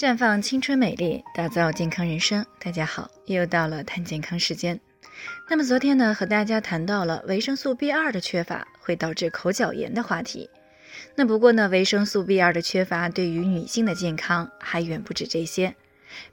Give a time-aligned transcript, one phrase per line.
[0.00, 2.46] 绽放青春美丽，打造健康人生。
[2.58, 4.80] 大家好，又到了谈健康时间。
[5.46, 10.48] 那么昨天呢，和大家谈到了维生素 B 二的缺乏会导致口角炎的话题。
[11.16, 15.76] 那不过呢，维生素 B 二的缺乏对于女性的健康还远不止这些，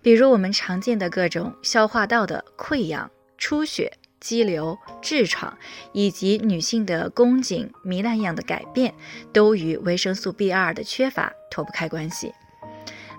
[0.01, 3.91] 比如我们常见的各种消化道的溃疡、出血。
[4.21, 5.55] 肌瘤、痔疮
[5.93, 8.93] 以及女性的宫颈糜烂样的改变，
[9.31, 12.33] 都与维生素 B2 的缺乏脱不开关系。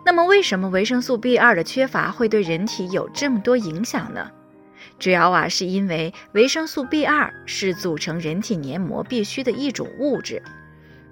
[0.09, 4.31] 那么，为什么维生素 B2 的缺乏会对人体有这么多影响呢？
[4.99, 10.43] 主要啊，是因为维生素 B2 是组成人体黏膜必须的一种物质，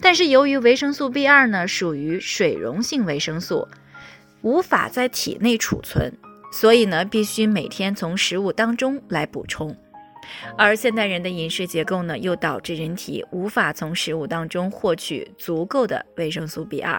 [0.00, 3.68] 但是由于维生素 B2 呢属于水溶性维生素，
[4.40, 6.10] 无法在体内储存。
[6.50, 9.76] 所以呢，必须每天从食物当中来补充，
[10.56, 16.98] 而现代人的饮食结构呢，又导致人体无法从食物当中获取足够的维生素 B2，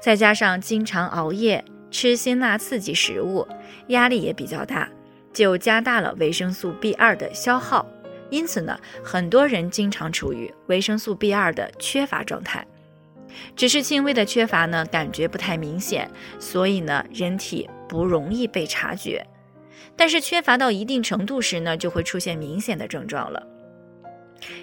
[0.00, 3.46] 再加上经常熬夜、吃辛辣刺激食物，
[3.88, 4.88] 压力也比较大，
[5.32, 7.86] 就加大了维生素 B2 的消耗。
[8.30, 12.66] 因此呢，很多人经常处于维生素 B2 的缺乏状态。
[13.56, 19.24] 只是轻微的缺乏呢，感觉不太明显，所以呢，人体不容易被察觉。
[19.96, 23.42] 但是缺乏到一定程度时呢，就会出现明显的症状了。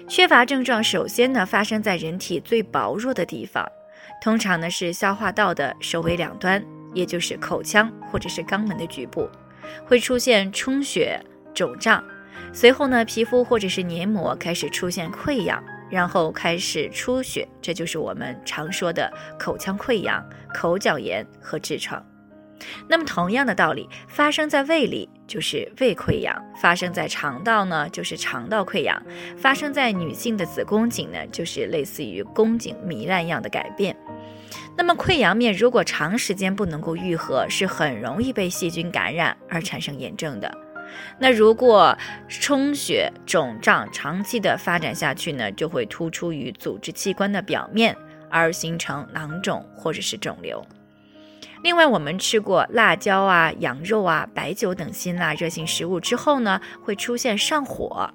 [0.08, 3.66] 缺乏症状首先呢，发生在人体最薄弱的地方，
[4.20, 6.64] 通常呢是消化道的首尾两端，
[6.94, 9.28] 也就是口腔或者是肛门的局部，
[9.86, 11.20] 会出现充血、
[11.54, 12.02] 肿胀，
[12.52, 15.62] 随后呢，皮肤或者是黏膜开始出现溃疡。
[15.90, 22.02] 然后开始出血，这就是我们常说的口腔溃疡、口角炎和痔疮。
[22.88, 29.00] 那么同样的道理，发生在胃里就是胃溃疡，发生在肠道呢就是肠道溃疡，
[29.36, 33.96] 发生在女性的子宫颈呢就是类似于宫颈糜烂样的改变。
[34.76, 40.52] 那么溃疡面如果长时间不能够愈合，是很容易被细菌感染而产生炎症的。
[41.18, 41.96] 那如果
[42.28, 47.96] 充血肿胀长期的发展下去呢，就会突出于组织器官的表面，
[48.28, 50.62] 而形成囊肿或者是肿瘤。
[51.62, 58.12] 另外，我们吃过辣椒啊、羊肉啊、白酒等辛辣热性食物之后呢，会出现上火。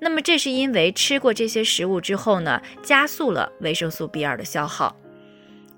[0.00, 4.96] 那么这是因为吃过这些食物之后呢，加速了维生素 B2 的消耗，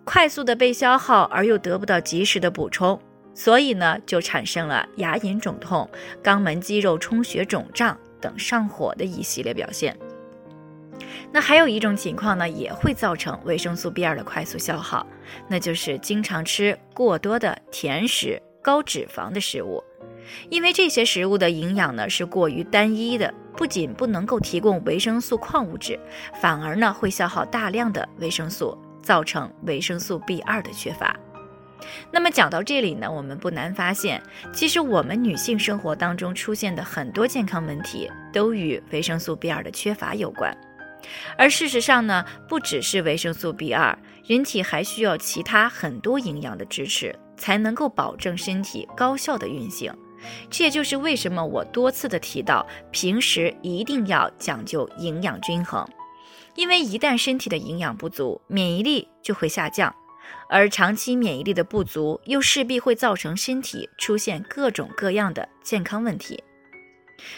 [0.05, 3.01] 快速的被消耗而又得不到及时的补充。
[3.35, 5.89] 所以呢，就产生了牙龈肿痛、
[6.23, 9.97] 肛门肌肉充血肿胀等上火的一系列表现。
[11.33, 15.07] 那还有一种情况呢，也会造成维生素 B2 的快速消耗，
[15.49, 19.83] 那就是经常吃过多的甜食、高脂肪的食物。
[20.51, 25.99] 因为这些食物的营养呢是过于单一的，不仅不能够提供维生素矿物质，
[26.41, 31.19] 反而呢会消耗大量的维生素，造成维生素 B2 的缺乏。
[32.11, 34.23] 那么讲到这里呢，我们不难发现，
[34.53, 40.55] 其实我们女性生活当中出现的很多健康问题，都与维生素 B2 的缺乏有关。
[41.37, 49.95] 而事实上呢，不只是维生素 B2，人体还需要其他很多营养的支持，才能够保证身体高效的运行。
[50.51, 55.89] 这也就是为什么我多次的提到，平时一定要讲究营养均衡，
[56.57, 59.95] 因为一旦身体的营养不足，免疫力就会下降。
[60.51, 66.43] 而长期免疫力的不足，又势必会造成身体出现各种各样的健康问题。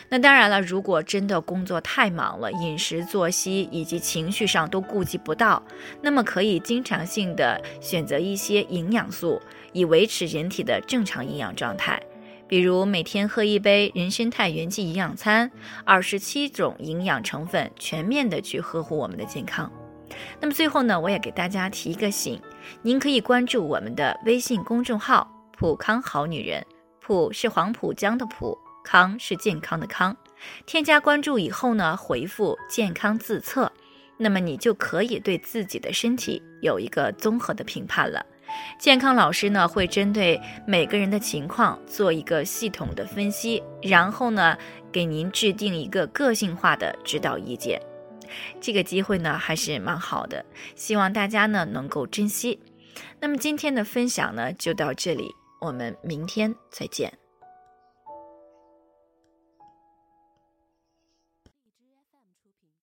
[0.08, 5.62] 那当然了，如果真的工作太忙了，饮食作息以及情绪上都顾及不到，
[6.02, 9.40] 那么可以经常性的选择一些营养素，
[9.72, 12.00] 以维持人体的正常营养状态。
[12.46, 15.50] 比如每天喝一杯人参肽元气营养餐，
[15.84, 19.70] 二十七种营养成分，全面的去呵护我们的健康。
[20.40, 22.40] 那么最后呢，我也给大家提一个醒，
[22.82, 26.66] 您可以关注我们的微信公众号“普康好女人”，
[27.00, 30.16] 普是黄浦江的浦，康是健康的康。
[30.66, 33.70] 添加关注以后呢，回复“健康自测”，
[34.16, 38.24] 那么你就可以对自己的身体有一个综合的评判了。
[38.78, 44.56] 健康老师呢，会针对每个人的情况做一个系统的分析，然后呢，
[44.90, 47.80] 给您制定一个个性化的指导意见。
[48.60, 50.44] 这个机会呢还是蛮好的，
[50.74, 52.58] 希望大家呢能够珍惜。
[53.20, 57.19] 那么今天的分享呢就到这里，我们明天再见。